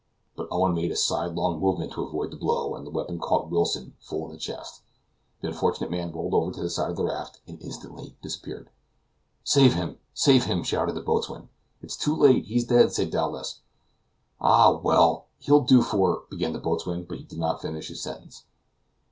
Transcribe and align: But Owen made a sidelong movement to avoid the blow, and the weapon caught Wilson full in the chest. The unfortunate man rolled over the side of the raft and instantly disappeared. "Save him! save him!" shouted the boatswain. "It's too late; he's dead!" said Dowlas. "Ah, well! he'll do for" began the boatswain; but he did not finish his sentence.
But 0.35 0.47
Owen 0.49 0.73
made 0.73 0.89
a 0.91 0.95
sidelong 0.95 1.59
movement 1.59 1.93
to 1.93 2.01
avoid 2.01 2.31
the 2.31 2.35
blow, 2.35 2.73
and 2.73 2.87
the 2.87 2.89
weapon 2.89 3.19
caught 3.19 3.51
Wilson 3.51 3.93
full 3.99 4.25
in 4.25 4.31
the 4.31 4.39
chest. 4.39 4.81
The 5.41 5.47
unfortunate 5.49 5.91
man 5.91 6.11
rolled 6.11 6.33
over 6.33 6.49
the 6.51 6.71
side 6.71 6.89
of 6.89 6.95
the 6.97 7.03
raft 7.03 7.39
and 7.47 7.61
instantly 7.61 8.15
disappeared. 8.23 8.71
"Save 9.43 9.75
him! 9.75 9.99
save 10.15 10.45
him!" 10.45 10.63
shouted 10.63 10.95
the 10.95 11.01
boatswain. 11.01 11.49
"It's 11.83 11.95
too 11.95 12.15
late; 12.15 12.45
he's 12.45 12.65
dead!" 12.65 12.91
said 12.91 13.11
Dowlas. 13.11 13.59
"Ah, 14.39 14.71
well! 14.75 15.27
he'll 15.37 15.61
do 15.61 15.83
for" 15.83 16.23
began 16.31 16.53
the 16.53 16.57
boatswain; 16.59 17.05
but 17.07 17.19
he 17.19 17.23
did 17.23 17.37
not 17.37 17.61
finish 17.61 17.89
his 17.89 18.01
sentence. 18.01 18.45